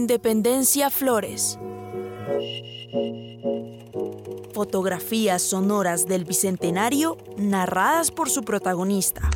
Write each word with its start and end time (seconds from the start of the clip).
Independencia 0.00 0.88
Flores. 0.88 1.58
Fotografías 4.54 5.42
sonoras 5.42 6.06
del 6.06 6.24
Bicentenario 6.24 7.18
narradas 7.36 8.10
por 8.10 8.30
su 8.30 8.42
protagonista. 8.42 9.28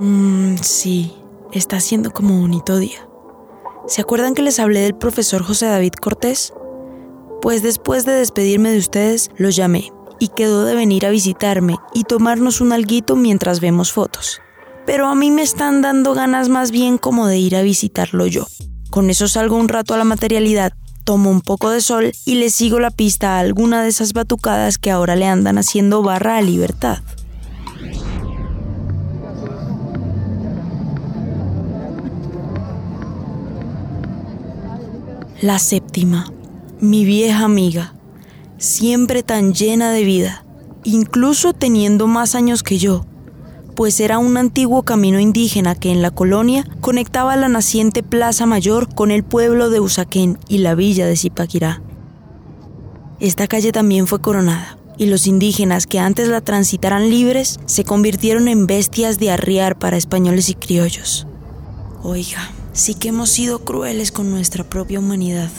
Mmm, 0.00 0.54
sí, 0.62 1.12
está 1.52 1.80
siendo 1.80 2.12
como 2.12 2.38
bonito 2.38 2.78
día. 2.78 3.08
¿Se 3.88 4.00
acuerdan 4.00 4.34
que 4.34 4.42
les 4.42 4.60
hablé 4.60 4.80
del 4.80 4.94
profesor 4.94 5.42
José 5.42 5.66
David 5.66 5.94
Cortés? 5.94 6.52
Pues 7.42 7.62
después 7.62 8.04
de 8.04 8.12
despedirme 8.12 8.70
de 8.70 8.78
ustedes, 8.78 9.30
lo 9.38 9.50
llamé 9.50 9.90
y 10.20 10.28
quedó 10.28 10.64
de 10.64 10.76
venir 10.76 11.04
a 11.04 11.10
visitarme 11.10 11.78
y 11.94 12.04
tomarnos 12.04 12.60
un 12.60 12.72
alguito 12.72 13.16
mientras 13.16 13.58
vemos 13.58 13.90
fotos. 13.90 14.40
Pero 14.86 15.08
a 15.08 15.16
mí 15.16 15.32
me 15.32 15.42
están 15.42 15.82
dando 15.82 16.14
ganas 16.14 16.48
más 16.48 16.70
bien 16.70 16.98
como 16.98 17.26
de 17.26 17.38
ir 17.38 17.56
a 17.56 17.62
visitarlo 17.62 18.26
yo. 18.28 18.46
Con 18.90 19.10
eso 19.10 19.26
salgo 19.26 19.56
un 19.56 19.68
rato 19.68 19.94
a 19.94 19.98
la 19.98 20.04
materialidad, 20.04 20.74
tomo 21.02 21.28
un 21.30 21.40
poco 21.40 21.70
de 21.70 21.80
sol 21.80 22.12
y 22.24 22.36
le 22.36 22.50
sigo 22.50 22.78
la 22.78 22.90
pista 22.92 23.36
a 23.36 23.40
alguna 23.40 23.82
de 23.82 23.88
esas 23.88 24.12
batucadas 24.12 24.78
que 24.78 24.92
ahora 24.92 25.16
le 25.16 25.26
andan 25.26 25.58
haciendo 25.58 26.02
barra 26.02 26.36
a 26.36 26.42
libertad. 26.42 26.98
La 35.40 35.60
séptima, 35.60 36.32
mi 36.80 37.04
vieja 37.04 37.44
amiga, 37.44 37.94
siempre 38.56 39.22
tan 39.22 39.54
llena 39.54 39.92
de 39.92 40.02
vida, 40.02 40.44
incluso 40.82 41.52
teniendo 41.52 42.08
más 42.08 42.34
años 42.34 42.64
que 42.64 42.78
yo, 42.78 43.06
pues 43.76 44.00
era 44.00 44.18
un 44.18 44.36
antiguo 44.36 44.82
camino 44.82 45.20
indígena 45.20 45.76
que 45.76 45.92
en 45.92 46.02
la 46.02 46.10
colonia 46.10 46.64
conectaba 46.80 47.36
la 47.36 47.48
naciente 47.48 48.02
Plaza 48.02 48.46
Mayor 48.46 48.92
con 48.92 49.12
el 49.12 49.22
pueblo 49.22 49.70
de 49.70 49.78
Usaquén 49.78 50.40
y 50.48 50.58
la 50.58 50.74
villa 50.74 51.06
de 51.06 51.16
Zipaquirá. 51.16 51.82
Esta 53.20 53.46
calle 53.46 53.70
también 53.70 54.08
fue 54.08 54.20
coronada, 54.20 54.76
y 54.96 55.06
los 55.06 55.28
indígenas 55.28 55.86
que 55.86 56.00
antes 56.00 56.26
la 56.26 56.40
transitaran 56.40 57.10
libres 57.10 57.60
se 57.66 57.84
convirtieron 57.84 58.48
en 58.48 58.66
bestias 58.66 59.20
de 59.20 59.30
arriar 59.30 59.78
para 59.78 59.98
españoles 59.98 60.48
y 60.48 60.54
criollos. 60.54 61.28
Oiga, 62.02 62.50
sí 62.78 62.94
que 62.94 63.08
hemos 63.08 63.30
sido 63.30 63.64
crueles 63.64 64.12
con 64.12 64.30
nuestra 64.30 64.62
propia 64.64 65.00
humanidad. 65.00 65.50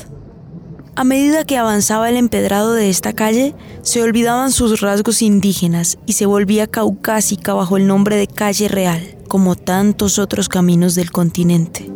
A 0.95 1.03
medida 1.03 1.45
que 1.45 1.57
avanzaba 1.57 2.09
el 2.09 2.17
empedrado 2.17 2.73
de 2.73 2.89
esta 2.89 3.13
calle, 3.13 3.55
se 3.81 4.01
olvidaban 4.01 4.51
sus 4.51 4.81
rasgos 4.81 5.21
indígenas 5.21 5.97
y 6.05 6.13
se 6.13 6.25
volvía 6.25 6.67
caucásica 6.67 7.53
bajo 7.53 7.77
el 7.77 7.87
nombre 7.87 8.15
de 8.15 8.27
calle 8.27 8.67
real, 8.67 9.17
como 9.27 9.55
tantos 9.55 10.17
otros 10.17 10.49
caminos 10.49 10.95
del 10.95 11.11
continente. 11.11 11.89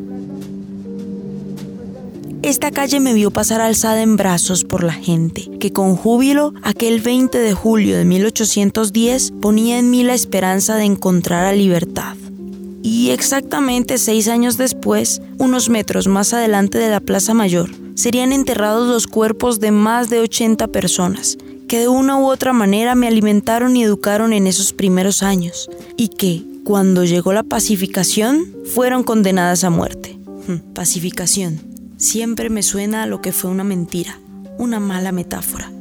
Esta 2.41 2.72
calle 2.72 3.00
me 3.00 3.13
vio 3.13 3.31
pasar 3.31 3.62
alzada 3.62 4.01
en 4.01 4.17
brazos 4.17 4.66
por 4.66 4.83
la 4.83 4.94
gente, 4.94 5.50
que 5.59 5.72
con 5.72 5.95
júbilo 5.95 6.53
aquel 6.63 7.00
20 7.00 7.38
de 7.38 7.53
julio 7.53 7.97
de 7.97 8.03
1810 8.03 9.31
ponía 9.41 9.79
en 9.79 9.89
mí 9.89 10.03
la 10.03 10.13
esperanza 10.13 10.75
de 10.75 10.83
encontrar 10.83 11.45
a 11.45 11.53
libertad. 11.53 12.17
Y 12.83 13.11
exactamente 13.11 13.97
seis 13.97 14.27
años 14.27 14.57
después, 14.57 15.21
unos 15.38 15.69
metros 15.69 16.07
más 16.07 16.33
adelante 16.33 16.77
de 16.77 16.89
la 16.89 16.99
Plaza 16.99 17.33
Mayor, 17.33 17.71
serían 17.95 18.33
enterrados 18.33 18.89
los 18.89 19.07
cuerpos 19.07 19.61
de 19.61 19.71
más 19.71 20.09
de 20.09 20.19
80 20.19 20.67
personas, 20.67 21.38
que 21.69 21.79
de 21.79 21.88
una 21.88 22.19
u 22.19 22.25
otra 22.25 22.51
manera 22.51 22.94
me 22.94 23.07
alimentaron 23.07 23.77
y 23.77 23.83
educaron 23.83 24.33
en 24.33 24.47
esos 24.47 24.73
primeros 24.73 25.23
años, 25.23 25.69
y 25.95 26.09
que, 26.09 26.44
cuando 26.66 27.05
llegó 27.05 27.31
la 27.31 27.44
pacificación, 27.44 28.53
fueron 28.66 29.03
condenadas 29.03 29.63
a 29.63 29.69
muerte. 29.69 30.19
Hmm, 30.47 30.73
pacificación. 30.73 31.61
Siempre 31.95 32.50
me 32.50 32.63
suena 32.63 33.03
a 33.03 33.07
lo 33.07 33.21
que 33.21 33.31
fue 33.31 33.50
una 33.50 33.63
mentira, 33.63 34.19
una 34.57 34.81
mala 34.81 35.13
metáfora. 35.13 35.71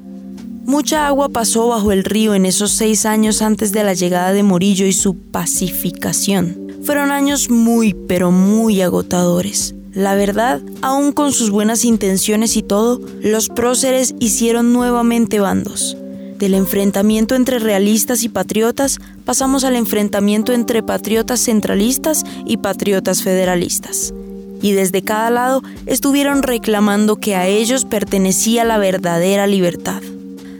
Mucha 0.64 1.08
agua 1.08 1.28
pasó 1.28 1.66
bajo 1.66 1.90
el 1.90 2.04
río 2.04 2.34
en 2.36 2.46
esos 2.46 2.70
seis 2.70 3.04
años 3.06 3.42
antes 3.42 3.72
de 3.72 3.82
la 3.82 3.94
llegada 3.94 4.32
de 4.32 4.44
Morillo 4.44 4.86
y 4.86 4.92
su 4.92 5.16
pacificación. 5.16 6.62
Fueron 6.84 7.12
años 7.12 7.48
muy, 7.48 7.94
pero 7.94 8.32
muy 8.32 8.82
agotadores. 8.82 9.75
La 9.94 10.16
verdad, 10.16 10.60
aún 10.81 11.12
con 11.12 11.32
sus 11.32 11.50
buenas 11.50 11.84
intenciones 11.84 12.56
y 12.56 12.62
todo, 12.62 13.00
los 13.20 13.48
próceres 13.48 14.15
hicieron 14.19 14.72
nuevamente 14.72 15.38
bandos. 15.38 15.97
Del 16.38 16.54
enfrentamiento 16.54 17.37
entre 17.37 17.60
realistas 17.60 18.25
y 18.25 18.28
patriotas 18.28 18.98
pasamos 19.25 19.62
al 19.62 19.76
enfrentamiento 19.76 20.53
entre 20.53 20.82
patriotas 20.82 21.38
centralistas 21.44 22.25
y 22.47 22.56
patriotas 22.56 23.22
federalistas. 23.22 24.12
Y 24.60 24.72
desde 24.72 25.03
cada 25.03 25.31
lado 25.31 25.62
estuvieron 25.87 26.43
reclamando 26.43 27.14
que 27.16 27.37
a 27.37 27.47
ellos 27.47 27.84
pertenecía 27.84 28.64
la 28.64 28.78
verdadera 28.78 29.47
libertad. 29.47 30.03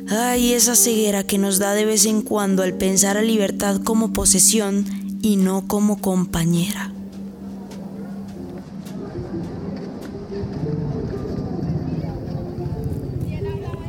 Ay, 0.09 0.53
esa 0.53 0.77
ceguera 0.77 1.25
que 1.25 1.39
nos 1.39 1.59
da 1.59 1.72
de 1.75 1.84
vez 1.84 2.06
en 2.06 2.22
cuando 2.22 2.62
al 2.62 2.75
pensar 2.75 3.16
a 3.16 3.22
libertad 3.22 3.81
como 3.83 4.12
posesión 4.12 4.84
y 5.22 5.37
no 5.37 5.66
como 5.69 6.00
compañera. 6.00 6.91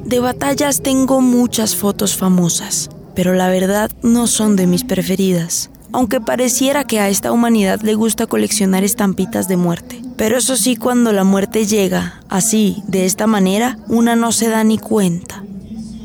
De 0.05 0.19
batallas 0.19 0.81
tengo 0.81 1.21
muchas 1.21 1.75
fotos 1.75 2.15
famosas, 2.15 2.89
pero 3.15 3.33
la 3.33 3.49
verdad 3.49 3.89
no 4.03 4.27
son 4.27 4.55
de 4.55 4.67
mis 4.67 4.83
preferidas, 4.83 5.71
aunque 5.91 6.21
pareciera 6.21 6.83
que 6.83 6.99
a 6.99 7.09
esta 7.09 7.31
humanidad 7.31 7.81
le 7.81 7.95
gusta 7.95 8.27
coleccionar 8.27 8.83
estampitas 8.83 9.47
de 9.47 9.57
muerte. 9.57 10.01
Pero 10.15 10.37
eso 10.37 10.55
sí, 10.55 10.75
cuando 10.75 11.11
la 11.13 11.23
muerte 11.23 11.65
llega, 11.65 12.21
así, 12.29 12.83
de 12.87 13.05
esta 13.05 13.25
manera, 13.25 13.79
una 13.87 14.15
no 14.15 14.31
se 14.31 14.49
da 14.49 14.63
ni 14.63 14.77
cuenta. 14.77 15.43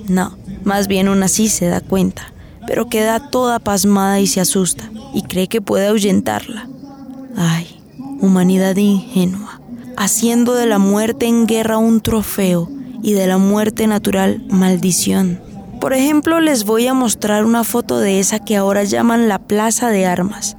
No, 0.08 0.38
más 0.64 0.88
bien 0.88 1.10
una 1.10 1.28
sí 1.28 1.50
se 1.50 1.66
da 1.66 1.82
cuenta, 1.82 2.32
pero 2.66 2.88
queda 2.88 3.28
toda 3.28 3.58
pasmada 3.58 4.20
y 4.20 4.26
se 4.26 4.40
asusta 4.40 4.90
y 5.14 5.22
cree 5.22 5.48
que 5.48 5.60
puede 5.60 5.88
ahuyentarla. 5.88 6.68
Ay, 7.36 7.80
humanidad 8.20 8.76
ingenua, 8.76 9.60
haciendo 9.96 10.54
de 10.54 10.66
la 10.66 10.78
muerte 10.78 11.26
en 11.26 11.46
guerra 11.46 11.78
un 11.78 12.00
trofeo 12.00 12.68
y 13.02 13.12
de 13.12 13.26
la 13.26 13.38
muerte 13.38 13.86
natural 13.86 14.42
maldición. 14.50 15.40
Por 15.80 15.92
ejemplo, 15.92 16.40
les 16.40 16.64
voy 16.64 16.88
a 16.88 16.94
mostrar 16.94 17.44
una 17.44 17.62
foto 17.62 18.00
de 18.00 18.18
esa 18.18 18.40
que 18.40 18.56
ahora 18.56 18.82
llaman 18.82 19.28
la 19.28 19.38
Plaza 19.38 19.90
de 19.90 20.06
Armas. 20.06 20.56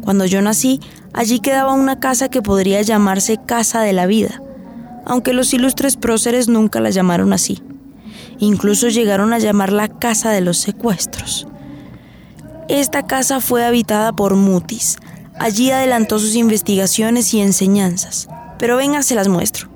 Cuando 0.00 0.24
yo 0.24 0.40
nací, 0.40 0.80
allí 1.12 1.40
quedaba 1.40 1.74
una 1.74 2.00
casa 2.00 2.28
que 2.28 2.40
podría 2.40 2.80
llamarse 2.80 3.38
Casa 3.44 3.82
de 3.82 3.92
la 3.92 4.06
Vida, 4.06 4.40
aunque 5.04 5.34
los 5.34 5.52
ilustres 5.52 5.96
próceres 5.96 6.48
nunca 6.48 6.80
la 6.80 6.90
llamaron 6.90 7.34
así. 7.34 7.62
Incluso 8.38 8.88
llegaron 8.88 9.32
a 9.34 9.38
llamarla 9.38 9.88
Casa 9.88 10.30
de 10.30 10.40
los 10.40 10.58
Secuestros. 10.58 11.46
Esta 12.68 13.06
casa 13.06 13.40
fue 13.40 13.64
habitada 13.64 14.12
por 14.12 14.36
Mutis. 14.36 14.96
Allí 15.38 15.70
adelantó 15.70 16.18
sus 16.18 16.34
investigaciones 16.34 17.34
y 17.34 17.40
enseñanzas. 17.40 18.28
Pero 18.58 18.76
venga, 18.76 19.02
se 19.02 19.14
las 19.14 19.28
muestro. 19.28 19.68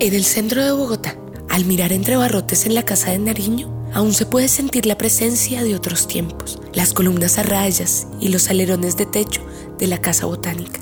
En 0.00 0.14
el 0.14 0.24
centro 0.24 0.64
de 0.64 0.72
Bogotá, 0.72 1.16
al 1.48 1.64
mirar 1.64 1.92
entre 1.92 2.16
barrotes 2.16 2.66
en 2.66 2.74
la 2.74 2.82
casa 2.82 3.12
de 3.12 3.18
Nariño, 3.18 3.72
aún 3.94 4.12
se 4.12 4.26
puede 4.26 4.48
sentir 4.48 4.86
la 4.86 4.98
presencia 4.98 5.62
de 5.62 5.76
otros 5.76 6.08
tiempos, 6.08 6.58
las 6.72 6.92
columnas 6.92 7.38
a 7.38 7.44
rayas 7.44 8.08
y 8.18 8.28
los 8.28 8.50
alerones 8.50 8.96
de 8.96 9.06
techo 9.06 9.42
de 9.78 9.86
la 9.86 10.00
casa 10.00 10.26
botánica. 10.26 10.80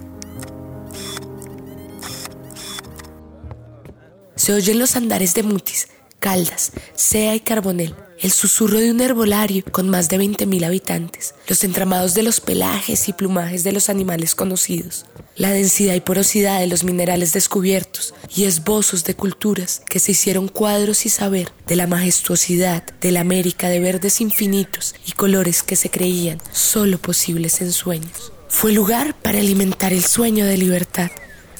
Se 4.36 4.54
oyen 4.54 4.78
los 4.78 4.96
andares 4.96 5.34
de 5.34 5.42
Mutis 5.42 5.88
Caldas, 6.20 6.72
Sea 6.94 7.34
y 7.34 7.40
Carbonel, 7.40 7.94
el 8.20 8.30
susurro 8.30 8.78
de 8.78 8.90
un 8.90 9.00
herbolario 9.00 9.64
con 9.72 9.88
más 9.88 10.10
de 10.10 10.18
20.000 10.18 10.66
habitantes, 10.66 11.34
los 11.48 11.64
entramados 11.64 12.12
de 12.12 12.22
los 12.22 12.40
pelajes 12.40 13.08
y 13.08 13.14
plumajes 13.14 13.64
de 13.64 13.72
los 13.72 13.88
animales 13.88 14.34
conocidos, 14.34 15.06
la 15.34 15.50
densidad 15.50 15.94
y 15.94 16.00
porosidad 16.00 16.60
de 16.60 16.66
los 16.66 16.84
minerales 16.84 17.32
descubiertos 17.32 18.12
y 18.36 18.44
esbozos 18.44 19.04
de 19.04 19.14
culturas 19.14 19.80
que 19.88 19.98
se 19.98 20.12
hicieron 20.12 20.48
cuadros 20.48 21.06
y 21.06 21.08
saber 21.08 21.50
de 21.66 21.76
la 21.76 21.86
majestuosidad 21.86 22.84
de 23.00 23.12
la 23.12 23.22
América 23.22 23.70
de 23.70 23.80
verdes 23.80 24.20
infinitos 24.20 24.94
y 25.06 25.12
colores 25.12 25.62
que 25.62 25.76
se 25.76 25.90
creían 25.90 26.38
solo 26.52 26.98
posibles 26.98 27.62
en 27.62 27.72
sueños. 27.72 28.32
Fue 28.48 28.72
lugar 28.72 29.14
para 29.14 29.38
alimentar 29.38 29.94
el 29.94 30.04
sueño 30.04 30.44
de 30.44 30.58
libertad, 30.58 31.10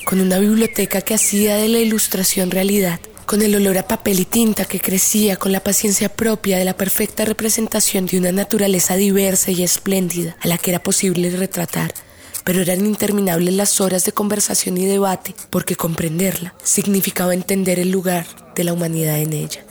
con 0.04 0.20
una 0.20 0.38
biblioteca 0.38 1.00
que 1.00 1.14
hacía 1.14 1.56
de 1.56 1.68
la 1.68 1.78
ilustración 1.78 2.50
realidad 2.50 3.00
con 3.30 3.42
el 3.42 3.54
olor 3.54 3.78
a 3.78 3.86
papel 3.86 4.18
y 4.18 4.24
tinta 4.24 4.64
que 4.64 4.80
crecía 4.80 5.36
con 5.36 5.52
la 5.52 5.62
paciencia 5.62 6.08
propia 6.08 6.58
de 6.58 6.64
la 6.64 6.76
perfecta 6.76 7.24
representación 7.24 8.06
de 8.06 8.18
una 8.18 8.32
naturaleza 8.32 8.96
diversa 8.96 9.52
y 9.52 9.62
espléndida 9.62 10.36
a 10.40 10.48
la 10.48 10.58
que 10.58 10.72
era 10.72 10.82
posible 10.82 11.30
retratar. 11.30 11.94
Pero 12.42 12.60
eran 12.60 12.84
interminables 12.84 13.54
las 13.54 13.80
horas 13.80 14.04
de 14.04 14.10
conversación 14.10 14.78
y 14.78 14.84
debate, 14.84 15.32
porque 15.48 15.76
comprenderla 15.76 16.56
significaba 16.64 17.32
entender 17.32 17.78
el 17.78 17.92
lugar 17.92 18.26
de 18.56 18.64
la 18.64 18.72
humanidad 18.72 19.20
en 19.20 19.32
ella. 19.32 19.64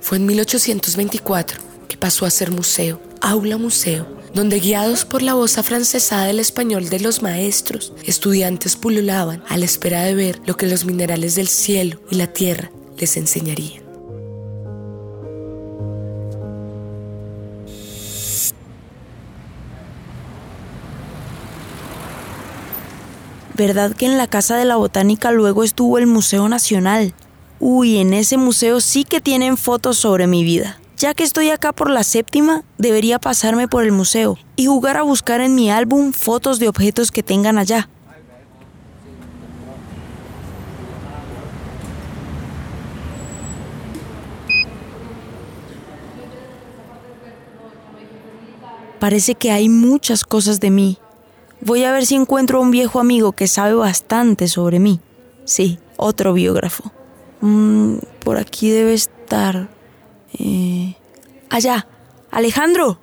Fue 0.00 0.16
en 0.16 0.24
1824 0.24 1.60
que 1.90 1.98
pasó 1.98 2.24
a 2.24 2.30
ser 2.30 2.52
museo, 2.52 3.02
aula 3.20 3.58
museo, 3.58 4.08
donde 4.32 4.60
guiados 4.60 5.04
por 5.04 5.20
la 5.20 5.34
voz 5.34 5.58
afrancesada 5.58 6.24
del 6.24 6.40
español 6.40 6.88
de 6.88 7.00
los 7.00 7.20
maestros, 7.20 7.92
estudiantes 8.06 8.76
pululaban 8.76 9.44
a 9.46 9.58
la 9.58 9.66
espera 9.66 10.04
de 10.04 10.14
ver 10.14 10.40
lo 10.46 10.56
que 10.56 10.66
los 10.66 10.86
minerales 10.86 11.34
del 11.34 11.48
cielo 11.48 12.00
y 12.10 12.14
la 12.14 12.28
tierra 12.28 12.70
les 12.96 13.16
enseñaría. 13.16 13.84
¿Verdad 23.56 23.92
que 23.94 24.06
en 24.06 24.18
la 24.18 24.26
Casa 24.26 24.56
de 24.56 24.64
la 24.64 24.74
Botánica 24.74 25.30
luego 25.30 25.62
estuvo 25.62 25.98
el 25.98 26.08
Museo 26.08 26.48
Nacional? 26.48 27.14
Uy, 27.60 27.98
en 27.98 28.12
ese 28.12 28.36
museo 28.36 28.80
sí 28.80 29.04
que 29.04 29.20
tienen 29.20 29.56
fotos 29.56 29.96
sobre 29.96 30.26
mi 30.26 30.42
vida. 30.42 30.80
Ya 30.96 31.14
que 31.14 31.22
estoy 31.22 31.50
acá 31.50 31.72
por 31.72 31.88
la 31.88 32.02
séptima, 32.02 32.64
debería 32.78 33.20
pasarme 33.20 33.68
por 33.68 33.84
el 33.84 33.92
museo 33.92 34.38
y 34.56 34.66
jugar 34.66 34.96
a 34.96 35.02
buscar 35.02 35.40
en 35.40 35.54
mi 35.54 35.70
álbum 35.70 36.12
fotos 36.12 36.58
de 36.58 36.68
objetos 36.68 37.12
que 37.12 37.22
tengan 37.22 37.58
allá. 37.58 37.88
Parece 49.04 49.34
que 49.34 49.50
hay 49.50 49.68
muchas 49.68 50.24
cosas 50.24 50.60
de 50.60 50.70
mí. 50.70 50.96
Voy 51.60 51.84
a 51.84 51.92
ver 51.92 52.06
si 52.06 52.14
encuentro 52.14 52.56
a 52.56 52.62
un 52.62 52.70
viejo 52.70 53.00
amigo 53.00 53.32
que 53.32 53.48
sabe 53.48 53.74
bastante 53.74 54.48
sobre 54.48 54.78
mí. 54.78 54.98
Sí, 55.44 55.78
otro 55.98 56.32
biógrafo. 56.32 56.90
Mm, 57.42 57.96
por 58.20 58.38
aquí 58.38 58.70
debe 58.70 58.94
estar. 58.94 59.68
Eh, 60.38 60.96
allá, 61.50 61.86
Alejandro. 62.30 62.98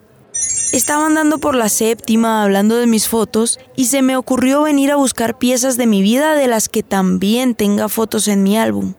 Estaba 0.73 1.05
andando 1.05 1.37
por 1.37 1.53
la 1.53 1.69
séptima 1.69 2.41
hablando 2.41 2.77
de 2.77 2.87
mis 2.87 3.07
fotos 3.07 3.59
y 3.75 3.85
se 3.85 4.01
me 4.01 4.17
ocurrió 4.17 4.63
venir 4.63 4.89
a 4.89 4.95
buscar 4.95 5.37
piezas 5.37 5.77
de 5.77 5.85
mi 5.85 6.01
vida 6.01 6.33
de 6.33 6.47
las 6.47 6.67
que 6.67 6.81
también 6.81 7.53
tenga 7.53 7.89
fotos 7.89 8.27
en 8.27 8.41
mi 8.41 8.57
álbum. 8.57 8.95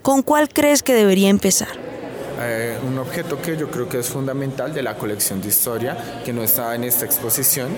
¿Con 0.00 0.22
cuál 0.22 0.48
crees 0.48 0.84
que 0.84 0.94
debería 0.94 1.28
empezar? 1.28 1.95
Eh, 2.48 2.78
un 2.86 2.96
objeto 2.98 3.42
que 3.42 3.56
yo 3.56 3.70
creo 3.70 3.88
que 3.88 3.98
es 3.98 4.08
fundamental 4.08 4.72
de 4.72 4.82
la 4.82 4.96
colección 4.96 5.40
de 5.40 5.48
historia, 5.48 6.22
que 6.24 6.32
no 6.32 6.42
está 6.42 6.74
en 6.74 6.84
esta 6.84 7.04
exposición 7.04 7.68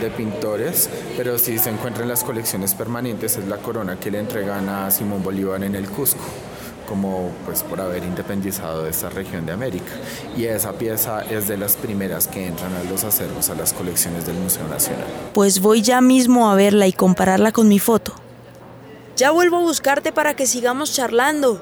de 0.00 0.10
pintores, 0.10 0.90
pero 1.16 1.38
sí 1.38 1.58
se 1.58 1.70
encuentra 1.70 2.02
en 2.02 2.08
las 2.08 2.24
colecciones 2.24 2.74
permanentes, 2.74 3.36
es 3.36 3.46
la 3.46 3.58
corona 3.58 4.00
que 4.00 4.10
le 4.10 4.18
entregan 4.18 4.68
a 4.68 4.90
Simón 4.90 5.22
Bolívar 5.22 5.62
en 5.62 5.74
el 5.74 5.88
Cusco 5.88 6.24
como 6.88 7.32
pues 7.44 7.64
por 7.64 7.80
haber 7.80 8.04
independizado 8.04 8.84
de 8.84 8.90
esta 8.90 9.08
región 9.08 9.44
de 9.44 9.52
América. 9.52 9.90
Y 10.36 10.44
esa 10.44 10.72
pieza 10.72 11.22
es 11.22 11.48
de 11.48 11.56
las 11.56 11.74
primeras 11.74 12.28
que 12.28 12.46
entran 12.46 12.72
a 12.74 12.84
los 12.84 13.02
acervos, 13.02 13.50
a 13.50 13.56
las 13.56 13.72
colecciones 13.72 14.24
del 14.24 14.36
Museo 14.36 14.68
Nacional. 14.68 15.04
Pues 15.34 15.60
voy 15.60 15.82
ya 15.82 16.00
mismo 16.00 16.48
a 16.48 16.54
verla 16.54 16.86
y 16.86 16.92
compararla 16.92 17.50
con 17.50 17.66
mi 17.66 17.80
foto. 17.80 18.12
Ya 19.16 19.30
vuelvo 19.32 19.56
a 19.56 19.60
buscarte 19.60 20.12
para 20.12 20.34
que 20.34 20.46
sigamos 20.46 20.92
charlando. 20.92 21.60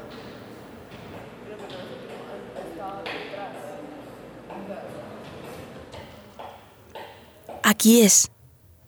Aquí 7.67 8.03
es. 8.03 8.31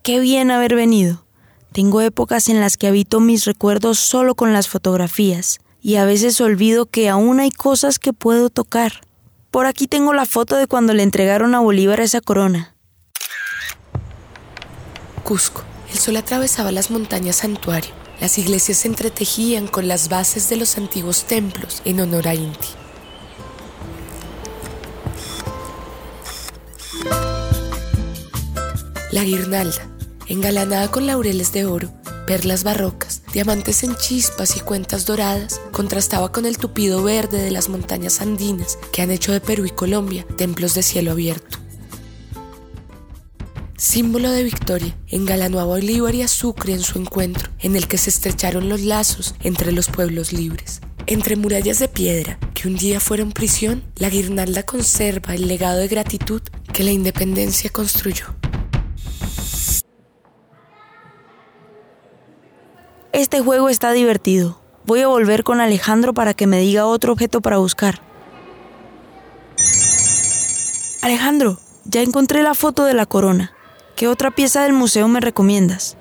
Qué 0.03 0.19
bien 0.19 0.51
haber 0.51 0.75
venido. 0.75 1.25
Tengo 1.73 1.99
épocas 2.01 2.47
en 2.47 2.59
las 2.59 2.77
que 2.77 2.85
habito 2.85 3.19
mis 3.19 3.45
recuerdos 3.45 3.97
solo 3.97 4.35
con 4.35 4.53
las 4.53 4.67
fotografías 4.67 5.57
y 5.81 5.95
a 5.95 6.05
veces 6.05 6.39
olvido 6.41 6.85
que 6.85 7.09
aún 7.09 7.39
hay 7.39 7.49
cosas 7.49 7.97
que 7.97 8.13
puedo 8.13 8.51
tocar. 8.51 9.01
Por 9.49 9.65
aquí 9.65 9.87
tengo 9.87 10.13
la 10.13 10.27
foto 10.27 10.57
de 10.57 10.67
cuando 10.67 10.93
le 10.93 11.01
entregaron 11.01 11.55
a 11.55 11.59
Bolívar 11.59 12.01
esa 12.01 12.21
corona. 12.21 12.75
Cusco. 15.23 15.63
El 15.91 15.97
sol 15.97 16.17
atravesaba 16.17 16.71
las 16.71 16.91
montañas 16.91 17.37
santuario. 17.37 17.89
Las 18.21 18.37
iglesias 18.37 18.77
se 18.77 18.89
entretejían 18.89 19.65
con 19.65 19.87
las 19.87 20.07
bases 20.07 20.49
de 20.49 20.55
los 20.55 20.77
antiguos 20.77 21.23
templos 21.23 21.81
en 21.83 21.99
honor 21.99 22.27
a 22.27 22.35
Inti. 22.35 22.67
La 29.09 29.23
guirnalda, 29.23 29.89
engalanada 30.27 30.91
con 30.91 31.07
laureles 31.07 31.53
de 31.53 31.63
oro, 31.63 31.89
perlas 32.25 32.65
barrocas, 32.65 33.21
diamantes 33.31 33.83
en 33.83 33.95
chispas 33.95 34.57
y 34.57 34.59
cuentas 34.59 35.05
doradas, 35.05 35.61
contrastaba 35.71 36.33
con 36.33 36.45
el 36.45 36.57
tupido 36.57 37.01
verde 37.01 37.41
de 37.41 37.51
las 37.51 37.69
montañas 37.69 38.19
andinas 38.19 38.77
que 38.91 39.01
han 39.01 39.11
hecho 39.11 39.31
de 39.31 39.39
Perú 39.39 39.65
y 39.65 39.69
Colombia 39.69 40.27
templos 40.35 40.73
de 40.73 40.83
cielo 40.83 41.11
abierto. 41.11 41.57
Símbolo 43.77 44.29
de 44.29 44.43
victoria, 44.43 44.97
engalanó 45.07 45.61
a 45.61 45.63
Bolívar 45.63 46.13
y 46.13 46.23
a 46.23 46.27
Sucre 46.27 46.73
en 46.73 46.81
su 46.81 46.99
encuentro, 46.99 47.49
en 47.59 47.77
el 47.77 47.87
que 47.87 47.97
se 47.97 48.09
estrecharon 48.09 48.67
los 48.67 48.81
lazos 48.81 49.35
entre 49.41 49.71
los 49.71 49.87
pueblos 49.87 50.33
libres. 50.33 50.81
Entre 51.05 51.37
murallas 51.37 51.79
de 51.79 51.87
piedra 51.87 52.37
que 52.53 52.67
un 52.67 52.75
día 52.75 52.99
fueron 52.99 53.31
prisión, 53.31 53.85
la 53.95 54.09
guirnalda 54.09 54.63
conserva 54.63 55.33
el 55.33 55.47
legado 55.47 55.77
de 55.77 55.87
gratitud 55.87 56.41
que 56.73 56.83
la 56.83 56.91
independencia 56.91 57.69
construyó. 57.69 58.35
Este 63.13 63.39
juego 63.41 63.69
está 63.69 63.91
divertido. 63.91 64.59
Voy 64.85 65.01
a 65.01 65.07
volver 65.07 65.43
con 65.43 65.61
Alejandro 65.61 66.13
para 66.13 66.33
que 66.33 66.45
me 66.45 66.59
diga 66.59 66.85
otro 66.85 67.13
objeto 67.13 67.41
para 67.41 67.57
buscar. 67.57 68.01
Alejandro, 71.01 71.57
ya 71.85 72.01
encontré 72.01 72.43
la 72.43 72.53
foto 72.53 72.83
de 72.83 72.93
la 72.93 73.05
corona. 73.05 73.53
¿Qué 73.95 74.07
otra 74.07 74.31
pieza 74.31 74.63
del 74.63 74.73
museo 74.73 75.07
me 75.07 75.21
recomiendas? 75.21 75.95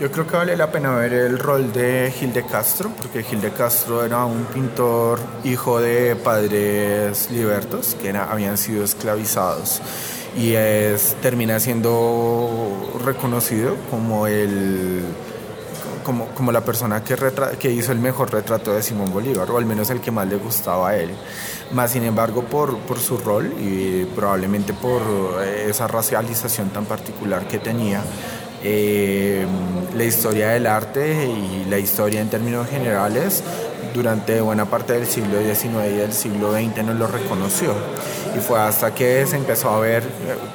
Yo 0.00 0.10
creo 0.10 0.26
que 0.26 0.36
vale 0.36 0.56
la 0.56 0.72
pena 0.72 0.94
ver 0.94 1.12
el 1.12 1.38
rol 1.38 1.72
de 1.74 2.10
Gil 2.16 2.32
de 2.32 2.46
Castro, 2.46 2.90
porque 2.96 3.22
Gil 3.22 3.42
de 3.42 3.52
Castro 3.52 4.02
era 4.02 4.24
un 4.24 4.46
pintor 4.46 5.20
hijo 5.44 5.80
de 5.80 6.16
padres 6.16 7.30
libertos 7.30 7.94
que 8.00 8.08
habían 8.10 8.56
sido 8.56 8.82
esclavizados 8.82 9.82
y 10.36 10.54
es, 10.54 11.16
termina 11.20 11.58
siendo 11.60 12.98
reconocido 13.04 13.76
como 13.90 14.26
el 14.26 15.02
como, 16.02 16.26
como 16.28 16.52
la 16.52 16.64
persona 16.64 17.02
que, 17.02 17.16
que 17.58 17.70
hizo 17.70 17.92
el 17.92 17.98
mejor 17.98 18.32
retrato 18.32 18.72
de 18.72 18.82
Simón 18.82 19.12
Bolívar, 19.12 19.50
o 19.50 19.58
al 19.58 19.66
menos 19.66 19.90
el 19.90 20.00
que 20.00 20.10
más 20.10 20.28
le 20.28 20.36
gustaba 20.36 20.90
a 20.90 20.96
él. 20.96 21.10
Más 21.72 21.92
sin 21.92 22.04
embargo, 22.04 22.42
por, 22.42 22.78
por 22.78 22.98
su 22.98 23.18
rol 23.18 23.52
y 23.60 24.04
probablemente 24.04 24.72
por 24.72 25.02
eh, 25.42 25.66
esa 25.68 25.86
racialización 25.86 26.70
tan 26.70 26.84
particular 26.84 27.46
que 27.46 27.58
tenía, 27.58 28.02
eh, 28.62 29.46
la 29.96 30.04
historia 30.04 30.50
del 30.50 30.66
arte 30.66 31.26
y 31.26 31.64
la 31.70 31.78
historia 31.78 32.20
en 32.20 32.28
términos 32.28 32.68
generales 32.68 33.42
durante 33.94 34.40
buena 34.40 34.64
parte 34.64 34.94
del 34.94 35.06
siglo 35.06 35.40
XIX 35.40 35.86
y 35.90 35.96
del 35.96 36.12
siglo 36.12 36.52
XX 36.52 36.84
no 36.84 36.94
lo 36.94 37.06
reconoció. 37.06 37.74
Y 38.36 38.40
fue 38.40 38.60
hasta 38.60 38.94
que 38.94 39.26
se 39.26 39.36
empezó 39.36 39.70
a 39.70 39.80
ver, 39.80 40.04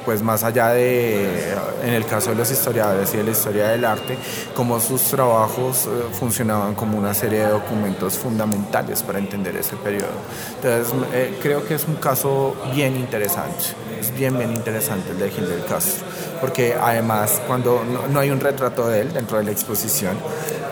pues 0.04 0.22
más 0.22 0.44
allá 0.44 0.68
de, 0.68 1.52
en 1.82 1.92
el 1.92 2.06
caso 2.06 2.30
de 2.30 2.36
los 2.36 2.50
historiadores 2.50 3.12
y 3.14 3.18
de 3.18 3.24
la 3.24 3.30
historia 3.30 3.68
del 3.68 3.84
arte, 3.84 4.16
cómo 4.54 4.80
sus 4.80 5.02
trabajos 5.02 5.86
eh, 5.86 5.88
funcionaban 6.18 6.74
como 6.74 6.96
una 6.98 7.12
serie 7.12 7.40
de 7.40 7.48
documentos 7.48 8.14
fundamentales 8.14 9.02
para 9.02 9.18
entender 9.18 9.56
ese 9.56 9.76
periodo. 9.76 10.08
Entonces, 10.56 10.94
eh, 11.12 11.38
creo 11.42 11.66
que 11.66 11.74
es 11.74 11.84
un 11.86 11.96
caso 11.96 12.56
bien 12.74 12.96
interesante, 12.96 13.64
es 14.00 14.14
bien, 14.14 14.38
bien 14.38 14.52
interesante 14.52 15.10
el 15.10 15.18
de 15.18 15.30
Gil 15.30 15.48
del 15.48 15.64
Castro 15.64 16.06
porque 16.40 16.74
además 16.74 17.40
cuando 17.46 17.82
no, 17.84 18.20
hay 18.20 18.30
un 18.30 18.40
retrato 18.40 18.88
de 18.88 19.02
él 19.02 19.12
dentro 19.12 19.38
de 19.38 19.44
la 19.44 19.50
exposición, 19.50 20.16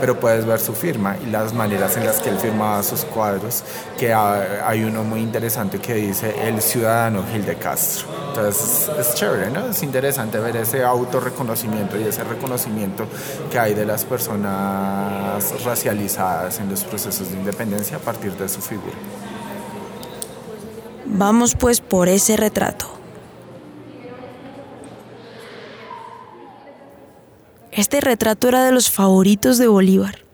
pero 0.04 0.20
puedes 0.20 0.44
ver 0.44 0.61
su 0.61 0.75
firma 0.75 1.16
y 1.26 1.30
las 1.30 1.54
maneras 1.54 1.96
en 1.96 2.04
las 2.04 2.18
que 2.18 2.28
él 2.28 2.37
firmaba 2.37 2.82
sus 2.82 3.06
cuadros, 3.06 3.64
que 3.99 4.12
hay 4.12 4.84
uno 4.84 5.02
muy 5.02 5.20
interesante 5.20 5.78
que 5.78 5.94
dice 5.94 6.46
el 6.46 6.61
ciudadano 6.61 7.25
Gil 7.32 7.46
de 7.46 7.56
Castro. 7.56 8.08
Entonces 8.28 8.90
es 8.99 9.14
chévere, 9.14 9.50
¿no? 9.50 9.68
Es 9.68 9.82
interesante 9.82 10.38
ver 10.40 10.56
ese 10.56 10.84
autorreconocimiento 10.84 11.99
y 11.99 12.02
ese 12.02 12.23
reconocimiento 12.23 13.06
que 13.50 13.58
hay 13.58 13.73
de 13.73 13.87
las 13.87 14.04
personas 14.04 15.64
racializadas 15.64 16.61
en 16.61 16.68
los 16.68 16.84
procesos 16.84 17.30
de 17.30 17.38
independencia 17.38 17.96
a 17.96 18.00
partir 18.00 18.34
de 18.37 18.46
su 18.46 18.61
figura. 18.61 18.99
Vamos 21.06 21.56
pues 21.58 21.80
por 21.80 22.11
ese 22.11 22.37
retrato. 22.37 23.03
Este 27.76 28.00
retrato 28.00 28.47
era 28.47 28.64
de 28.64 28.71
los 28.71 28.88
favoritos 28.88 29.59
de 29.59 29.66
Bolívar, 29.66 30.25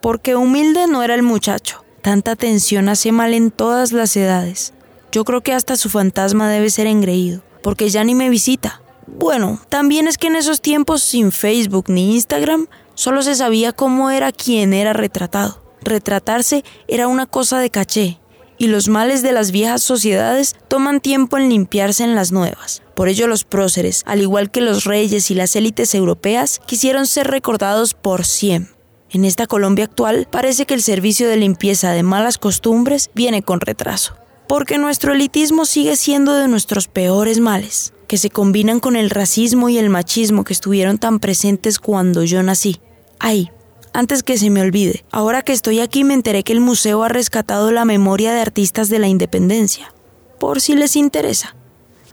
porque 0.00 0.36
humilde 0.36 0.86
no 0.86 1.02
era 1.02 1.14
el 1.14 1.22
muchacho. 1.22 1.84
Tanta 2.00 2.30
atención 2.30 2.88
hace 2.88 3.12
mal 3.12 3.34
en 3.34 3.50
todas 3.50 3.92
las 3.92 4.16
edades. 4.16 4.72
Yo 5.12 5.24
creo 5.24 5.42
que 5.42 5.52
hasta 5.52 5.76
su 5.76 5.90
fantasma 5.90 6.48
debe 6.48 6.70
ser 6.70 6.86
engreído, 6.86 7.42
porque 7.62 7.90
ya 7.90 8.04
ni 8.04 8.14
me 8.14 8.30
visita. 8.30 8.80
Bueno, 9.06 9.60
también 9.68 10.08
es 10.08 10.16
que 10.16 10.28
en 10.28 10.36
esos 10.36 10.62
tiempos 10.62 11.02
sin 11.02 11.30
Facebook 11.30 11.90
ni 11.90 12.14
Instagram, 12.14 12.68
solo 12.94 13.20
se 13.20 13.34
sabía 13.34 13.72
cómo 13.72 14.08
era 14.08 14.32
quien 14.32 14.72
era 14.72 14.94
retratado. 14.94 15.62
Retratarse 15.82 16.64
era 16.86 17.06
una 17.06 17.26
cosa 17.26 17.58
de 17.58 17.68
caché, 17.68 18.18
y 18.58 18.66
los 18.66 18.88
males 18.88 19.22
de 19.22 19.32
las 19.32 19.50
viejas 19.50 19.82
sociedades 19.82 20.56
toman 20.68 21.00
tiempo 21.00 21.38
en 21.38 21.48
limpiarse 21.48 22.04
en 22.04 22.14
las 22.14 22.32
nuevas. 22.32 22.82
Por 22.94 23.08
ello 23.08 23.26
los 23.26 23.44
próceres, 23.44 24.02
al 24.06 24.20
igual 24.20 24.50
que 24.50 24.60
los 24.60 24.84
reyes 24.84 25.30
y 25.30 25.34
las 25.34 25.54
élites 25.56 25.94
europeas, 25.94 26.60
quisieron 26.66 27.06
ser 27.06 27.28
recordados 27.28 27.94
por 27.94 28.24
siempre. 28.24 28.74
En 29.10 29.24
esta 29.24 29.46
Colombia 29.46 29.86
actual 29.86 30.28
parece 30.30 30.66
que 30.66 30.74
el 30.74 30.82
servicio 30.82 31.28
de 31.28 31.36
limpieza 31.36 31.92
de 31.92 32.02
malas 32.02 32.36
costumbres 32.36 33.10
viene 33.14 33.42
con 33.42 33.60
retraso, 33.60 34.14
porque 34.48 34.76
nuestro 34.76 35.14
elitismo 35.14 35.64
sigue 35.64 35.96
siendo 35.96 36.34
de 36.34 36.46
nuestros 36.46 36.88
peores 36.88 37.40
males, 37.40 37.94
que 38.06 38.18
se 38.18 38.28
combinan 38.28 38.80
con 38.80 38.96
el 38.96 39.08
racismo 39.08 39.70
y 39.70 39.78
el 39.78 39.88
machismo 39.88 40.44
que 40.44 40.52
estuvieron 40.52 40.98
tan 40.98 41.20
presentes 41.20 41.78
cuando 41.78 42.22
yo 42.24 42.42
nací. 42.42 42.80
Ay, 43.18 43.50
antes 43.92 44.22
que 44.22 44.38
se 44.38 44.50
me 44.50 44.60
olvide, 44.60 45.04
ahora 45.10 45.42
que 45.42 45.52
estoy 45.52 45.80
aquí 45.80 46.04
me 46.04 46.14
enteré 46.14 46.42
que 46.42 46.52
el 46.52 46.60
museo 46.60 47.02
ha 47.02 47.08
rescatado 47.08 47.70
la 47.72 47.84
memoria 47.84 48.32
de 48.32 48.40
artistas 48.40 48.88
de 48.88 48.98
la 48.98 49.08
independencia, 49.08 49.92
por 50.38 50.60
si 50.60 50.74
les 50.74 50.96
interesa. 50.96 51.56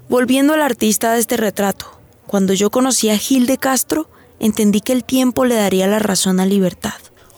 Volviendo 0.10 0.54
al 0.54 0.62
artista 0.62 1.14
de 1.14 1.20
este 1.20 1.38
retrato, 1.38 2.00
cuando 2.28 2.54
yo 2.54 2.70
conocí 2.70 3.10
a 3.10 3.18
Gil 3.18 3.46
de 3.46 3.58
Castro, 3.58 4.10
entendí 4.40 4.82
que 4.82 4.94
el 4.94 5.04
tiempo 5.04 5.46
le 5.46 5.56
daría 5.56 5.88
la 5.88 6.00
razón 6.00 6.40
a 6.40 6.46
Libertad. 6.46 6.94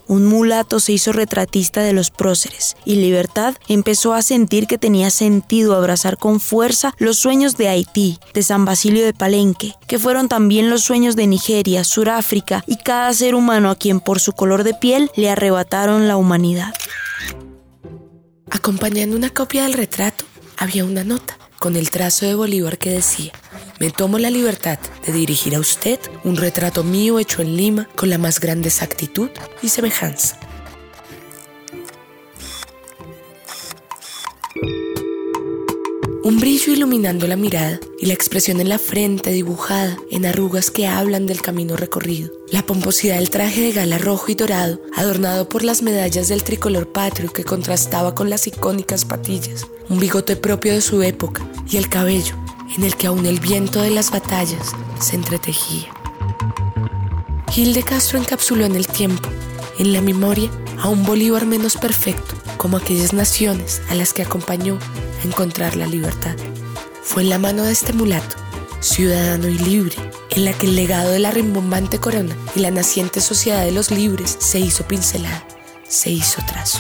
Un 0.08 0.26
mulato 0.26 0.80
se 0.80 0.94
hizo 0.94 1.12
retratista 1.12 1.82
de 1.82 1.92
los 1.92 2.12
próceres 2.12 2.78
y 2.86 2.96
Libertad 2.96 3.56
empezó 3.68 4.14
a 4.14 4.22
sentir 4.22 4.66
que 4.66 4.78
tenía 4.78 5.10
sentido 5.10 5.76
abrazar 5.76 6.18
con 6.18 6.40
fuerza 6.40 6.94
los 6.98 7.18
sueños 7.18 7.58
de 7.58 7.68
Haití, 7.68 8.20
de 8.34 8.42
San 8.42 8.64
Basilio 8.64 9.04
de 9.04 9.14
Palenque, 9.14 9.74
que 9.88 10.00
fueron 10.00 10.30
también 10.30 10.70
los 10.70 10.84
sueños 10.84 11.16
de 11.16 11.28
Nigeria, 11.28 11.84
Suráfrica 11.84 12.64
y 12.68 12.78
cada 12.78 13.12
ser 13.14 13.36
humano 13.36 13.70
a 13.70 13.76
quien 13.76 14.00
por 14.00 14.20
su 14.20 14.32
color 14.32 14.64
de 14.64 14.74
piel 14.74 15.12
le 15.16 15.30
arrebataron 15.30 16.08
la 16.08 16.16
humanidad. 16.16 16.74
Acompañando 18.50 19.18
una 19.18 19.30
copia 19.30 19.64
del 19.64 19.74
retrato 19.74 20.24
había 20.56 20.86
una 20.86 21.04
nota 21.04 21.38
con 21.60 21.76
el 21.76 21.90
trazo 21.90 22.26
de 22.26 22.36
Bolívar 22.36 22.78
que 22.78 22.92
decía, 22.92 23.34
me 23.80 23.92
tomo 23.92 24.18
la 24.20 24.30
libertad 24.30 24.80
de 25.06 25.14
dirigir 25.14 25.56
a 25.56 25.60
usted 25.60 26.00
un 26.24 26.36
retrato 26.36 26.84
mío 26.84 27.20
hecho 27.20 27.42
en 27.42 27.56
Lima 27.56 27.88
con 27.96 28.10
la 28.10 28.18
más 28.18 28.40
grande 28.40 28.70
exactitud 28.70 29.30
y 29.62 29.70
semejanza. 29.70 30.40
Un 36.24 36.42
brillo 36.42 36.74
iluminando 36.74 37.26
la 37.26 37.38
mirada 37.38 37.80
y 38.00 38.08
la 38.08 38.14
expresión 38.14 38.60
en 38.60 38.68
la 38.68 38.80
frente 38.80 39.32
dibujada 39.32 39.98
en 40.12 40.26
arrugas 40.26 40.72
que 40.72 40.86
hablan 40.86 41.26
del 41.26 41.42
camino 41.42 41.78
recorrido. 41.78 42.32
La 42.52 42.66
pomposidad 42.66 43.16
del 43.16 43.30
traje 43.30 43.62
de 43.62 43.72
gala 43.72 43.98
rojo 43.98 44.30
y 44.30 44.36
dorado, 44.36 44.82
adornado 44.94 45.48
por 45.48 45.64
las 45.64 45.82
medallas 45.82 46.28
del 46.28 46.44
tricolor 46.44 46.92
patrio 46.92 47.32
que 47.32 47.46
contrastaba 47.46 48.14
con 48.14 48.30
las 48.30 48.46
icónicas 48.46 49.06
patillas. 49.06 49.68
Un 49.90 50.00
bigote 50.00 50.36
propio 50.36 50.74
de 50.74 50.82
su 50.82 51.02
época 51.02 51.48
y 51.70 51.78
el 51.78 51.88
cabello 51.88 52.36
en 52.76 52.84
el 52.84 52.96
que 52.96 53.08
aún 53.08 53.26
el 53.26 53.40
viento 53.40 53.82
de 53.82 53.90
las 53.90 54.12
batallas 54.12 54.76
se 55.00 55.16
entretejía. 55.16 55.88
Gil 57.52 57.74
de 57.74 57.84
Castro 57.84 58.20
encapsuló 58.20 58.66
en 58.66 58.76
el 58.76 58.86
tiempo, 58.86 59.30
en 59.80 59.94
la 59.94 60.02
memoria, 60.02 60.50
a 60.82 60.90
un 60.90 61.04
Bolívar 61.04 61.46
menos 61.46 61.78
perfecto, 61.78 62.36
como 62.58 62.78
aquellas 62.78 63.14
naciones 63.14 63.82
a 63.90 63.96
las 63.96 64.14
que 64.14 64.24
acompañó 64.24 64.78
encontrar 65.24 65.76
la 65.78 65.88
libertad. 65.88 66.36
Fue 67.02 67.24
en 67.24 67.30
la 67.30 67.40
mano 67.40 67.64
de 67.64 67.72
este 67.72 67.94
mulato, 67.94 68.36
ciudadano 68.82 69.48
y 69.48 69.58
libre, 69.58 69.96
en 70.32 70.44
la 70.44 70.54
que 70.54 70.68
el 70.68 70.76
legado 70.76 71.12
de 71.12 71.20
la 71.20 71.32
rimbombante 71.32 72.00
corona 72.00 72.36
y 72.56 72.60
la 72.60 72.72
naciente 72.72 73.22
sociedad 73.22 73.64
de 73.64 73.72
los 73.72 73.90
libres 73.90 74.36
se 74.40 74.60
hizo 74.60 74.86
pincelada, 74.86 75.48
se 75.88 76.12
hizo 76.12 76.42
trazo. 76.46 76.80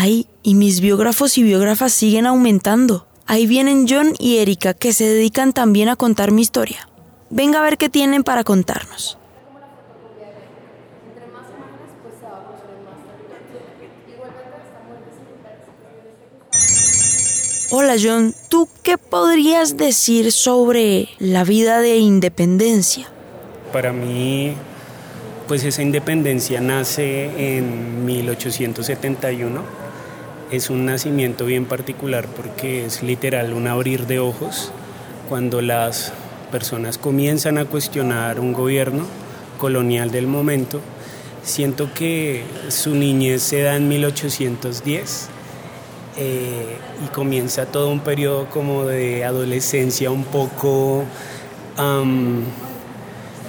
Ay, 0.00 0.28
y 0.44 0.54
mis 0.54 0.80
biógrafos 0.80 1.38
y 1.38 1.42
biógrafas 1.42 1.92
siguen 1.92 2.26
aumentando. 2.26 3.08
Ahí 3.26 3.48
vienen 3.48 3.86
John 3.88 4.14
y 4.16 4.36
Erika 4.36 4.72
que 4.72 4.92
se 4.92 5.02
dedican 5.02 5.52
también 5.52 5.88
a 5.88 5.96
contar 5.96 6.30
mi 6.30 6.40
historia. 6.40 6.88
Venga 7.30 7.58
a 7.58 7.62
ver 7.62 7.78
qué 7.78 7.88
tienen 7.88 8.22
para 8.22 8.44
contarnos. 8.44 9.18
Hola 17.72 17.96
John, 18.00 18.36
¿tú 18.48 18.68
qué 18.84 18.98
podrías 18.98 19.76
decir 19.76 20.30
sobre 20.30 21.08
la 21.18 21.42
vida 21.42 21.80
de 21.80 21.96
independencia? 21.96 23.08
Para 23.72 23.92
mí, 23.92 24.54
pues 25.48 25.64
esa 25.64 25.82
independencia 25.82 26.60
nace 26.60 27.56
en 27.56 28.06
1871 28.06 29.87
es 30.50 30.70
un 30.70 30.86
nacimiento 30.86 31.44
bien 31.44 31.66
particular 31.66 32.26
porque 32.26 32.86
es 32.86 33.02
literal 33.02 33.52
un 33.52 33.66
abrir 33.66 34.06
de 34.06 34.18
ojos 34.18 34.72
cuando 35.28 35.60
las 35.60 36.12
personas 36.50 36.96
comienzan 36.96 37.58
a 37.58 37.66
cuestionar 37.66 38.40
un 38.40 38.52
gobierno 38.52 39.04
colonial 39.58 40.10
del 40.10 40.26
momento. 40.26 40.80
Siento 41.42 41.92
que 41.94 42.44
su 42.68 42.94
niñez 42.94 43.42
se 43.42 43.62
da 43.62 43.76
en 43.76 43.88
1810 43.88 45.28
eh, 46.16 46.76
y 47.04 47.08
comienza 47.08 47.66
todo 47.66 47.90
un 47.90 48.00
periodo 48.00 48.48
como 48.50 48.86
de 48.86 49.24
adolescencia 49.24 50.10
un 50.10 50.24
poco 50.24 51.04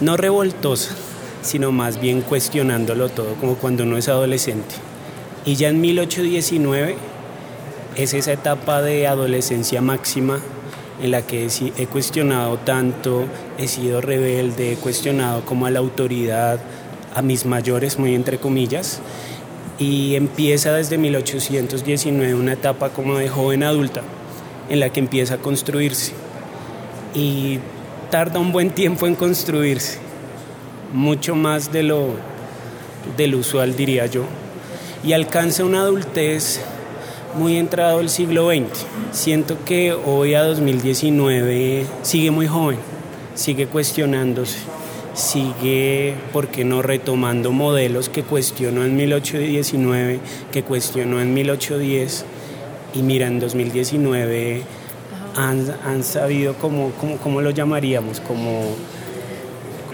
no 0.02 0.18
revoltosa, 0.18 0.94
sino 1.42 1.72
más 1.72 2.00
bien 2.00 2.22
cuestionándolo 2.22 3.10
todo, 3.10 3.34
como 3.36 3.56
cuando 3.56 3.84
uno 3.84 3.98
es 3.98 4.08
adolescente. 4.08 4.89
Y 5.46 5.56
ya 5.56 5.70
en 5.70 5.82
1819 5.82 6.96
es 7.96 8.14
esa 8.14 8.34
etapa 8.34 8.82
de 8.82 9.08
adolescencia 9.08 9.82
máxima 9.82 10.40
en 11.02 11.12
la 11.12 11.22
que 11.22 11.48
he 11.78 11.88
cuestionado 11.88 12.58
tanto, 12.58 13.26
he 13.58 13.68
sido 13.68 14.02
rebelde, 14.02 14.74
he 14.74 14.76
cuestionado 14.76 15.46
como 15.46 15.66
a 15.66 15.72
la 15.72 15.80
autoridad, 15.80 16.60
a 17.16 17.22
mis 17.22 17.46
mayores, 17.46 17.98
muy 17.98 18.16
entre 18.16 18.38
comillas, 18.38 19.00
y 19.78 20.16
empieza 20.16 20.74
desde 20.74 20.98
1819 20.98 22.36
una 22.36 22.54
etapa 22.54 22.90
como 22.90 23.18
de 23.18 23.30
joven 23.30 23.64
adulta 23.64 24.02
en 24.70 24.80
la 24.82 24.90
que 24.92 25.00
empieza 25.00 25.36
a 25.36 25.38
construirse. 25.38 26.14
Y 27.16 27.60
tarda 28.12 28.40
un 28.40 28.52
buen 28.52 28.72
tiempo 28.72 29.08
en 29.08 29.16
construirse, 29.16 30.00
mucho 30.94 31.36
más 31.36 31.72
de 31.72 31.84
lo 31.84 32.10
del 33.16 33.36
usual 33.36 33.76
diría 33.76 34.06
yo, 34.06 34.24
y 35.04 35.14
alcanza 35.14 35.64
una 35.64 35.82
adultez 35.82 36.60
muy 37.36 37.58
entrado 37.58 38.00
el 38.00 38.10
siglo 38.10 38.50
XX. 38.50 38.86
Siento 39.12 39.64
que 39.66 39.94
hoy 39.94 40.34
a 40.34 40.44
2019 40.44 41.86
sigue 42.02 42.32
muy 42.32 42.48
joven, 42.48 42.80
sigue 43.36 43.68
cuestionándose, 43.68 44.60
sigue, 45.14 46.16
¿por 46.34 46.48
qué 46.48 46.64
no 46.66 46.82
retomando 46.82 47.52
modelos 47.52 48.10
que 48.10 48.24
cuestionó 48.24 48.84
en 48.84 48.96
1819, 48.96 50.20
que 50.52 50.64
cuestionó 50.64 51.22
en 51.22 51.34
1810 51.34 52.26
y 52.94 53.04
mira, 53.04 53.28
en 53.28 53.40
2019 53.40 54.64
han, 55.36 55.76
han 55.86 56.04
sabido, 56.04 56.56
cómo, 56.56 56.92
cómo, 57.00 57.18
cómo 57.18 57.42
lo 57.42 57.52
llamaríamos, 57.52 58.20
como 58.20 58.76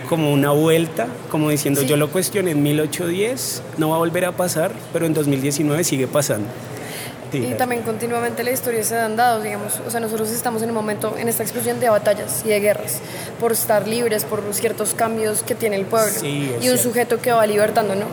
como 0.05 0.31
una 0.31 0.51
vuelta, 0.51 1.07
como 1.29 1.49
diciendo 1.49 1.81
yo 1.81 1.97
lo 1.97 2.09
cuestioné 2.09 2.51
en 2.51 2.63
1810, 2.63 3.63
no 3.77 3.89
va 3.89 3.95
a 3.95 3.99
volver 3.99 4.25
a 4.25 4.31
pasar, 4.31 4.71
pero 4.93 5.05
en 5.05 5.13
2019 5.13 5.83
sigue 5.83 6.07
pasando. 6.07 6.47
Y 7.33 7.53
también 7.55 7.81
continuamente 7.81 8.43
la 8.43 8.51
historia 8.51 8.83
se 8.83 8.97
han 8.97 9.15
dado, 9.15 9.41
digamos, 9.41 9.81
o 9.85 9.89
sea, 9.89 9.99
nosotros 9.99 10.29
estamos 10.31 10.61
en 10.61 10.69
un 10.69 10.75
momento, 10.75 11.15
en 11.17 11.27
esta 11.27 11.43
explosión 11.43 11.79
de 11.79 11.89
batallas 11.89 12.43
y 12.45 12.49
de 12.49 12.59
guerras, 12.59 12.99
por 13.39 13.51
estar 13.51 13.87
libres, 13.87 14.23
por 14.25 14.41
ciertos 14.53 14.93
cambios 14.93 15.43
que 15.43 15.55
tiene 15.55 15.75
el 15.75 15.85
pueblo 15.85 16.13
y 16.23 16.69
un 16.69 16.77
sujeto 16.77 17.19
que 17.19 17.31
va 17.31 17.45
libertando, 17.45 17.95
¿no? 17.95 18.05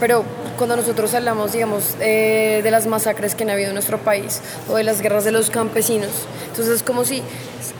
Pero 0.00 0.24
cuando 0.56 0.76
nosotros 0.76 1.14
hablamos, 1.14 1.52
digamos, 1.52 1.96
eh, 2.00 2.60
de 2.62 2.70
las 2.70 2.86
masacres 2.86 3.34
que 3.34 3.44
han 3.44 3.50
habido 3.50 3.68
en 3.68 3.74
nuestro 3.74 3.98
país 3.98 4.40
o 4.68 4.76
de 4.76 4.84
las 4.84 5.00
guerras 5.00 5.24
de 5.24 5.32
los 5.32 5.50
campesinos, 5.50 6.10
entonces 6.48 6.76
es 6.76 6.82
como 6.82 7.04
si 7.04 7.22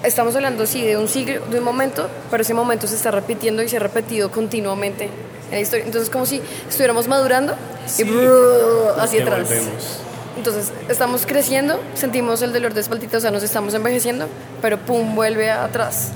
estamos 0.04 0.34
hablando, 0.36 0.66
sí, 0.66 0.82
de 0.82 0.96
un 0.96 1.08
siglo, 1.08 1.44
de 1.50 1.58
un 1.58 1.64
momento, 1.64 2.08
pero 2.30 2.42
ese 2.42 2.54
momento 2.54 2.86
se 2.86 2.96
está 2.96 3.10
repitiendo 3.10 3.62
y 3.62 3.68
se 3.68 3.76
ha 3.76 3.80
repetido 3.80 4.30
continuamente 4.30 5.04
en 5.04 5.52
la 5.52 5.60
historia. 5.60 5.84
Entonces 5.84 6.08
es 6.08 6.12
como 6.12 6.26
si 6.26 6.40
estuviéramos 6.68 7.08
madurando 7.08 7.54
y 7.98 8.02
hacia 9.00 9.22
atrás. 9.22 9.48
Entonces, 10.36 10.72
estamos 10.88 11.26
creciendo, 11.26 11.80
sentimos 11.94 12.42
el 12.42 12.52
dolor 12.52 12.72
de 12.72 12.80
espaltita, 12.80 13.16
o 13.18 13.20
sea, 13.20 13.32
nos 13.32 13.42
estamos 13.42 13.74
envejeciendo, 13.74 14.28
pero 14.62 14.78
pum, 14.78 15.16
vuelve 15.16 15.50
atrás. 15.50 16.12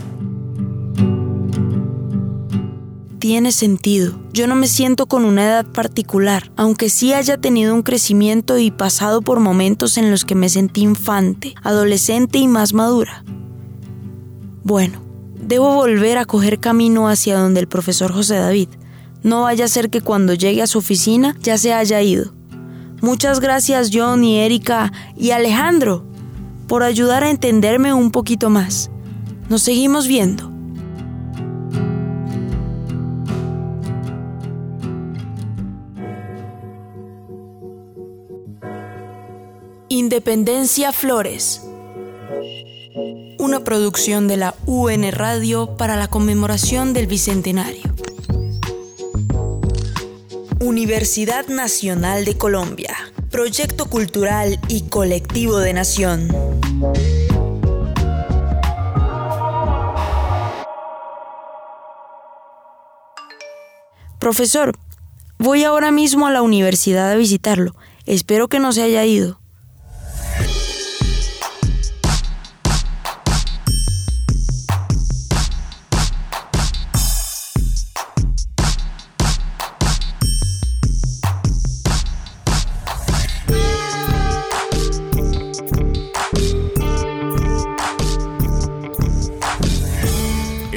Tiene 3.19 3.51
sentido. 3.51 4.15
Yo 4.33 4.47
no 4.47 4.55
me 4.55 4.69
siento 4.69 5.07
con 5.07 5.25
una 5.25 5.45
edad 5.45 5.67
particular, 5.67 6.53
aunque 6.57 6.89
sí 6.89 7.12
haya 7.12 7.37
tenido 7.37 7.75
un 7.75 7.83
crecimiento 7.83 8.59
y 8.59 8.71
pasado 8.71 9.23
por 9.23 9.41
momentos 9.41 9.97
en 9.97 10.11
los 10.11 10.25
que 10.25 10.37
me 10.37 10.49
sentí 10.49 10.83
infante, 10.83 11.55
adolescente 11.62 12.39
y 12.39 12.47
más 12.47 12.75
madura. 12.75 13.25
Bueno, 14.64 15.02
debo 15.35 15.75
volver 15.75 16.19
a 16.19 16.25
coger 16.25 16.61
camino 16.61 17.09
hacia 17.09 17.38
donde 17.38 17.61
el 17.61 17.69
profesor 17.69 18.12
José 18.12 18.37
David. 18.37 18.69
No 19.23 19.42
vaya 19.42 19.64
a 19.64 19.69
ser 19.69 19.90
que 19.90 20.00
cuando 20.00 20.35
llegue 20.35 20.62
a 20.62 20.66
su 20.66 20.78
oficina 20.78 21.37
ya 21.40 21.59
se 21.59 21.73
haya 21.73 22.00
ido. 22.00 22.33
Muchas 23.00 23.40
gracias 23.40 23.90
John 23.92 24.23
y 24.23 24.38
Erika 24.38 24.92
y 25.16 25.31
Alejandro 25.31 26.04
por 26.69 26.85
ayudar 26.85 27.25
a 27.25 27.31
entenderme 27.31 27.92
un 27.92 28.12
poquito 28.12 28.50
más. 28.50 28.90
Nos 29.49 29.62
seguimos 29.62 30.07
viendo. 30.07 30.50
Independencia 39.88 40.92
Flores. 40.92 41.61
Una 42.95 43.65
producción 43.65 44.29
de 44.29 44.37
la 44.37 44.55
UN 44.67 45.11
Radio 45.13 45.77
para 45.77 45.97
la 45.97 46.09
conmemoración 46.09 46.93
del 46.93 47.07
Bicentenario. 47.07 47.83
Universidad 50.61 51.47
Nacional 51.49 52.25
de 52.27 52.37
Colombia, 52.37 52.95
proyecto 53.31 53.87
cultural 53.87 54.61
y 54.69 54.83
colectivo 54.83 55.59
de 55.59 55.73
nación. 55.73 56.29
Profesor, 64.19 64.79
voy 65.39 65.65
ahora 65.65 65.91
mismo 65.91 66.27
a 66.27 66.31
la 66.31 66.43
universidad 66.43 67.11
a 67.11 67.17
visitarlo. 67.17 67.75
Espero 68.05 68.49
que 68.49 68.59
no 68.59 68.73
se 68.73 68.83
haya 68.83 69.05
ido. 69.05 69.42